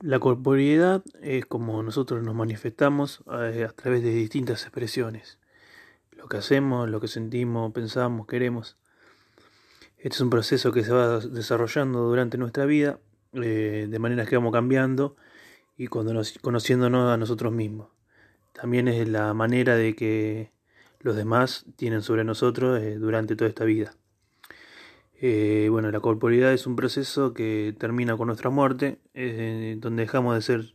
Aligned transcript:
La 0.00 0.18
corporeidad 0.18 1.02
es 1.22 1.46
como 1.46 1.82
nosotros 1.82 2.22
nos 2.22 2.34
manifestamos 2.34 3.24
eh, 3.32 3.66
a, 3.66 3.72
través 3.72 4.02
de 4.02 4.10
distintas 4.10 4.62
expresiones. 4.62 5.38
Lo 6.12 6.28
que 6.28 6.36
hacemos, 6.36 6.90
lo 6.90 7.00
que 7.00 7.08
sentimos, 7.08 7.72
pensamos, 7.72 8.26
queremos. 8.26 8.76
Este 9.96 10.16
es 10.16 10.20
un 10.20 10.28
proceso 10.28 10.70
que 10.70 10.84
se 10.84 10.92
va 10.92 11.20
desarrollando 11.20 12.00
durante 12.00 12.36
nuestra 12.36 12.66
vida, 12.66 13.00
eh, 13.32 13.86
de 13.88 13.98
manera 13.98 14.26
que 14.26 14.36
vamos 14.36 14.52
cambiando 14.52 15.16
y 15.78 15.86
cuando 15.86 16.12
nos, 16.12 16.36
conociéndonos 16.38 17.10
a 17.10 17.16
nosotros 17.16 17.50
mismos. 17.50 17.88
También 18.52 18.88
es 18.88 19.08
la 19.08 19.32
manera 19.32 19.76
de 19.76 19.96
que 19.96 20.50
los 21.00 21.16
demás 21.16 21.64
tienen 21.76 22.02
sobre 22.02 22.22
nosotros 22.22 22.82
eh, 22.82 22.96
durante 22.96 23.34
toda 23.34 23.48
esta 23.48 23.64
vida. 23.64 23.94
Eh, 25.18 25.68
bueno, 25.70 25.90
la 25.90 26.00
corporidad 26.00 26.52
es 26.52 26.66
un 26.66 26.76
proceso 26.76 27.32
que 27.32 27.74
termina 27.78 28.16
con 28.16 28.26
nuestra 28.26 28.50
muerte, 28.50 28.98
eh, 29.14 29.76
donde 29.78 30.02
dejamos 30.02 30.34
de 30.34 30.42
ser 30.42 30.74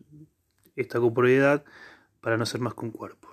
esta 0.75 0.99
corporeidad 0.99 1.63
para 2.21 2.37
no 2.37 2.45
ser 2.47 2.59
más 2.59 2.73
que 2.73 2.85
un 2.85 2.91
cuerpo. 2.91 3.27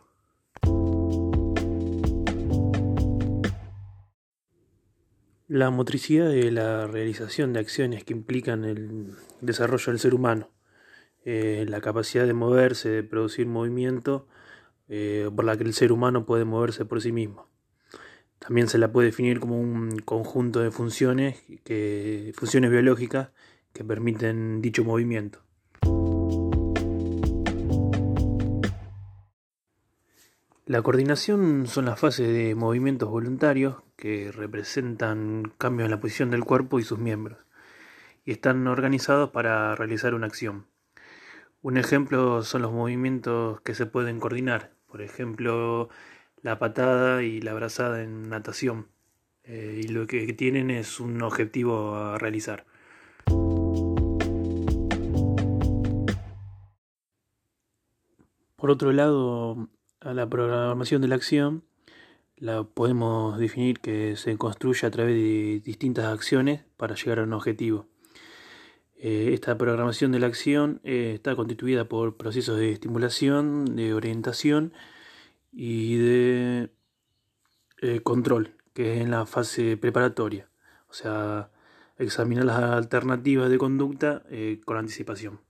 La 5.46 5.70
motricidad 5.70 6.34
es 6.34 6.52
la 6.52 6.86
realización 6.86 7.54
de 7.54 7.60
acciones 7.60 8.04
que 8.04 8.12
implican 8.12 8.66
el 8.66 9.14
desarrollo 9.40 9.92
del 9.92 9.98
ser 9.98 10.12
humano, 10.12 10.50
eh, 11.24 11.64
la 11.66 11.80
capacidad 11.80 12.26
de 12.26 12.34
moverse, 12.34 12.90
de 12.90 13.02
producir 13.02 13.46
movimiento, 13.46 14.26
por 15.34 15.44
la 15.44 15.56
que 15.56 15.64
el 15.64 15.74
ser 15.74 15.92
humano 15.92 16.24
puede 16.24 16.46
moverse 16.46 16.86
por 16.86 17.02
sí 17.02 17.12
mismo. 17.12 17.46
También 18.38 18.68
se 18.68 18.78
la 18.78 18.92
puede 18.92 19.06
definir 19.06 19.40
como 19.40 19.60
un 19.60 19.98
conjunto 19.98 20.60
de 20.60 20.70
funciones, 20.70 21.42
que, 21.64 22.32
funciones 22.36 22.70
biológicas 22.70 23.30
que 23.72 23.84
permiten 23.84 24.60
dicho 24.60 24.84
movimiento. 24.84 25.42
La 30.66 30.82
coordinación 30.82 31.66
son 31.66 31.86
las 31.86 31.98
fases 31.98 32.28
de 32.28 32.54
movimientos 32.54 33.08
voluntarios 33.08 33.76
que 33.96 34.30
representan 34.30 35.50
cambios 35.56 35.86
en 35.86 35.90
la 35.90 36.00
posición 36.00 36.30
del 36.30 36.44
cuerpo 36.44 36.78
y 36.78 36.82
sus 36.82 36.98
miembros 36.98 37.38
y 38.28 38.32
están 38.32 38.66
organizados 38.66 39.30
para 39.30 39.74
realizar 39.74 40.12
una 40.12 40.26
acción. 40.26 40.66
Un 41.62 41.78
ejemplo 41.78 42.42
son 42.42 42.60
los 42.60 42.72
movimientos 42.72 43.62
que 43.62 43.74
se 43.74 43.86
pueden 43.86 44.20
coordinar, 44.20 44.72
por 44.86 45.00
ejemplo, 45.00 45.88
la 46.42 46.58
patada 46.58 47.22
y 47.22 47.40
la 47.40 47.54
brazada 47.54 48.02
en 48.02 48.28
natación. 48.28 48.88
Eh, 49.44 49.82
y 49.82 49.88
lo 49.88 50.06
que 50.06 50.32
tienen 50.34 50.70
es 50.70 51.00
un 51.00 51.22
objetivo 51.22 51.94
a 51.94 52.18
realizar. 52.18 52.66
Por 58.56 58.70
otro 58.70 58.92
lado, 58.92 59.68
a 60.00 60.14
la 60.14 60.28
programación 60.28 61.00
de 61.00 61.08
la 61.08 61.14
acción 61.14 61.64
la 62.36 62.64
podemos 62.64 63.38
definir 63.38 63.80
que 63.80 64.16
se 64.16 64.36
construye 64.36 64.86
a 64.86 64.90
través 64.90 65.14
de 65.14 65.60
distintas 65.64 66.06
acciones 66.06 66.64
para 66.76 66.94
llegar 66.94 67.20
a 67.20 67.24
un 67.24 67.32
objetivo. 67.32 67.86
Eh, 68.96 69.30
esta 69.32 69.56
programación 69.56 70.10
de 70.10 70.18
la 70.18 70.26
acción 70.26 70.80
eh, 70.82 71.12
está 71.14 71.36
constituida 71.36 71.88
por 71.88 72.16
procesos 72.16 72.58
de 72.58 72.72
estimulación, 72.72 73.76
de 73.76 73.94
orientación 73.94 74.72
y 75.52 75.96
de 75.96 76.17
eh, 77.80 78.00
control, 78.02 78.56
que 78.74 78.94
es 78.96 79.00
en 79.02 79.12
la 79.12 79.24
fase 79.24 79.76
preparatoria, 79.76 80.50
o 80.88 80.92
sea, 80.92 81.52
examinar 81.96 82.44
las 82.44 82.58
alternativas 82.58 83.50
de 83.50 83.58
conducta 83.58 84.24
eh, 84.30 84.60
con 84.64 84.78
anticipación. 84.78 85.40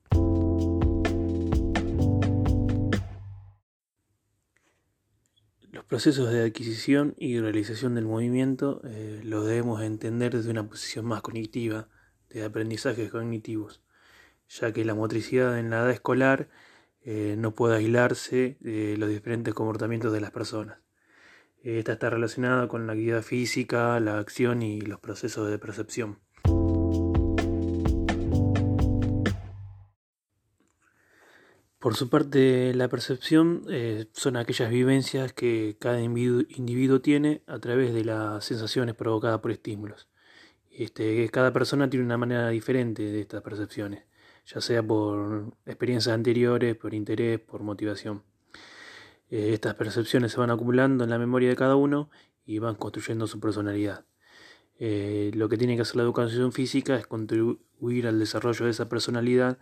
Los 5.72 5.84
procesos 5.86 6.30
de 6.30 6.44
adquisición 6.44 7.14
y 7.16 7.40
realización 7.40 7.94
del 7.94 8.04
movimiento 8.04 8.82
eh, 8.84 9.22
los 9.24 9.46
debemos 9.46 9.80
entender 9.82 10.36
desde 10.36 10.50
una 10.50 10.68
posición 10.68 11.06
más 11.06 11.22
cognitiva, 11.22 11.88
de 12.28 12.44
aprendizajes 12.44 13.10
cognitivos, 13.10 13.80
ya 14.50 14.72
que 14.74 14.84
la 14.84 14.94
motricidad 14.94 15.58
en 15.58 15.70
la 15.70 15.78
edad 15.78 15.90
escolar 15.90 16.50
no 17.06 17.54
puede 17.54 17.76
aislarse 17.76 18.58
de 18.60 18.98
los 18.98 19.08
diferentes 19.08 19.54
comportamientos 19.54 20.12
de 20.12 20.20
las 20.20 20.30
personas. 20.30 20.76
Esta 21.62 21.92
está 21.92 22.10
relacionada 22.10 22.68
con 22.68 22.86
la 22.86 22.92
actividad 22.92 23.22
física, 23.22 23.98
la 24.00 24.18
acción 24.18 24.62
y 24.62 24.80
los 24.80 25.00
procesos 25.00 25.50
de 25.50 25.58
percepción. 25.58 26.18
Por 31.78 31.94
su 31.94 32.08
parte, 32.08 32.74
la 32.74 32.88
percepción 32.88 33.62
eh, 33.70 34.06
son 34.12 34.36
aquellas 34.36 34.70
vivencias 34.70 35.32
que 35.32 35.76
cada 35.80 36.00
individuo, 36.00 37.00
tiene 37.00 37.42
a 37.46 37.58
través 37.58 37.94
de 37.94 38.04
las 38.04 38.44
sensaciones 38.44 38.94
provocadas 38.94 39.40
por 39.40 39.50
estímulos. 39.50 40.08
Este, 40.70 41.28
cada 41.30 41.52
persona 41.52 41.88
tiene 41.88 42.04
una 42.04 42.18
manera 42.18 42.48
diferente 42.48 43.02
de 43.02 43.20
estas 43.20 43.42
percepciones 43.42 44.08
ya 44.48 44.60
sea 44.62 44.82
por 44.82 45.52
experiencias 45.66 46.14
anteriores, 46.14 46.74
por 46.76 46.94
interés, 46.94 47.38
por 47.38 47.62
motivación. 47.62 48.22
Eh, 49.30 49.52
estas 49.52 49.74
percepciones 49.74 50.32
se 50.32 50.40
van 50.40 50.50
acumulando 50.50 51.04
en 51.04 51.10
la 51.10 51.18
memoria 51.18 51.48
de 51.48 51.56
cada 51.56 51.76
uno 51.76 52.10
y 52.46 52.58
van 52.58 52.76
construyendo 52.76 53.26
su 53.26 53.40
personalidad. 53.40 54.04
Eh, 54.78 55.32
lo 55.34 55.48
que 55.48 55.58
tiene 55.58 55.76
que 55.76 55.82
hacer 55.82 55.96
la 55.96 56.04
educación 56.04 56.52
física 56.52 56.96
es 56.96 57.06
contribuir 57.06 58.06
al 58.06 58.18
desarrollo 58.18 58.64
de 58.64 58.70
esa 58.70 58.88
personalidad 58.88 59.58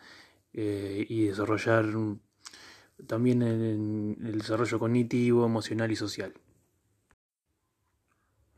eh, 0.52 1.06
y 1.08 1.24
desarrollar 1.24 1.86
también 3.06 3.42
el, 3.42 4.16
el 4.24 4.38
desarrollo 4.38 4.78
cognitivo, 4.78 5.44
emocional 5.44 5.90
y 5.90 5.96
social. 5.96 6.34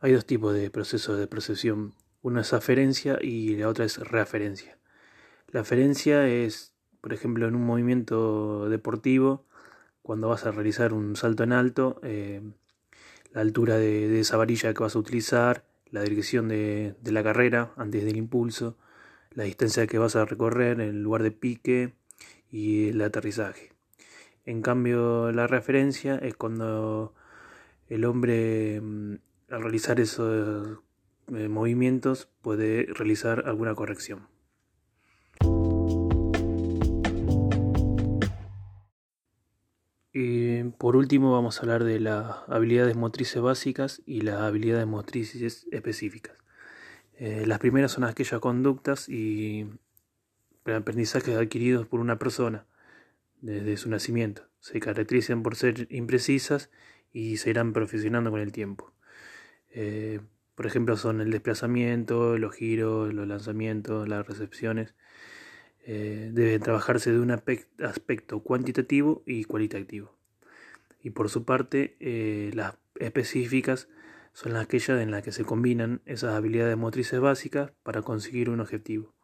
Hay 0.01 0.13
dos 0.13 0.27
tipos 0.27 0.55
de 0.55 0.71
procesos 0.71 1.19
de 1.19 1.27
percepción. 1.27 1.95
Una 2.23 2.43
es 2.43 2.53
aferencia 2.53 3.19
y 3.21 3.57
la 3.57 3.69
otra 3.69 3.85
es 3.85 3.99
reaferencia. 3.99 4.79
La 5.51 5.61
aferencia 5.61 6.29
es, 6.29 6.75
por 7.01 7.13
ejemplo, 7.13 7.49
en 7.49 7.55
un 7.55 7.65
movimiento 7.65 8.69
deportivo, 8.69 9.47
cuando 10.09 10.31
vas 10.31 10.47
a 10.47 10.53
realizar 10.53 10.95
un 10.95 11.17
salto 11.17 11.43
en 11.43 11.53
alto, 11.53 12.01
eh, 12.03 12.41
la 13.35 13.43
altura 13.43 13.77
de, 13.77 14.19
esa 14.19 14.39
varilla 14.39 14.73
que 14.73 14.83
vas 14.83 14.97
a 14.97 14.99
utilizar, 14.99 15.67
la 15.91 16.01
dirección 16.01 16.49
de, 16.49 16.95
la 17.05 17.23
carrera 17.23 17.75
antes 17.77 18.07
del 18.07 18.17
impulso, 18.17 18.79
la 19.33 19.45
distancia 19.45 19.87
que 19.87 19.99
vas 19.99 20.17
a 20.17 20.25
recorrer, 20.25 20.81
el 20.81 21.03
lugar 21.03 21.23
de 21.23 21.31
pique 21.31 21.93
y 22.51 22.89
el 22.89 23.03
aterrizaje. 23.03 23.75
En 24.47 24.63
cambio, 24.63 25.31
la 25.31 25.47
referencia 25.47 26.15
es 26.15 26.35
cuando 26.35 27.13
el 27.91 28.07
hombre 28.07 28.81
mm, 28.81 29.15
al 29.51 29.63
realizar 29.63 30.01
esos 30.01 30.79
eh, 31.35 31.49
movimientos 31.49 32.31
puede 32.41 32.87
realizar 32.95 33.43
alguna 33.45 33.75
corrección. 33.75 34.27
Y 40.13 40.65
por 40.65 40.97
último 40.97 41.33
vamos 41.33 41.59
a 41.59 41.63
hablar 41.63 41.85
de 41.85 42.01
las 42.01 42.37
habilidades 42.49 42.97
motrices 42.97 43.43
básicas 43.43 44.03
y 44.07 44.23
las 44.23 44.41
habilidades 44.41 44.87
motrices 44.87 45.67
específicas. 45.71 46.37
Eh, 47.19 47.45
las 47.47 47.59
primeras 47.59 47.93
son 47.93 48.05
aquellas 48.05 48.41
conductas 48.41 49.09
y 49.09 49.67
aprendizajes 50.65 51.37
adquiridos 51.37 51.87
por 51.87 52.01
una 52.01 52.19
persona 52.19 52.67
desde 53.41 53.77
su 53.77 53.91
nacimiento. 53.91 54.43
Se 54.61 54.81
caracterizan 54.81 55.43
por 55.43 55.57
ser 55.57 55.87
imprecisas 55.91 56.71
y 57.13 57.39
se 57.39 57.51
irán 57.51 57.73
perfeccionando 57.73 58.31
con 58.31 58.41
el 58.41 58.53
tiempo. 58.53 58.93
Eh, 59.71 60.21
por 60.55 60.67
ejemplo, 60.67 60.97
son 60.97 61.21
el 61.21 61.31
desplazamiento, 61.31 62.37
los 62.39 62.55
giros, 62.55 63.15
los 63.15 63.27
lanzamientos, 63.29 64.09
las 64.09 64.27
recepciones. 64.27 64.95
Eh, 65.85 66.31
debe 66.33 66.59
trabajarse 66.59 67.13
de 67.13 67.21
un 67.21 67.31
aspecto 67.31 68.41
cuantitativo 68.41 69.23
y 69.27 69.45
cualitativo. 69.45 70.17
Y 71.03 71.11
por 71.11 71.31
su 71.31 71.45
parte, 71.45 71.97
eh, 72.01 72.51
las 72.55 72.77
específicas 72.97 73.89
son 74.33 74.57
aquellas 74.57 75.01
en 75.01 75.11
las 75.11 75.23
que 75.23 75.33
se 75.33 75.45
combinan 75.45 76.03
esas 76.05 76.35
habilidades 76.35 76.77
motrices 76.77 77.21
básicas 77.21 77.73
para 77.83 78.03
conseguir 78.03 78.51
un 78.51 78.61
objetivo. 78.61 79.15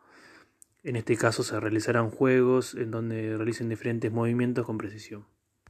En 0.82 0.96
este 0.96 1.16
caso 1.16 1.42
se 1.42 1.58
realizarán 1.60 2.10
juegos 2.10 2.74
en 2.74 2.90
donde 2.90 3.36
realicen 3.36 3.68
diferentes 3.68 4.12
movimientos 4.12 4.66
con 4.66 4.78
precisión. 4.78 5.26